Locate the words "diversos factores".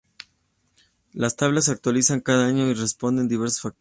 3.35-3.69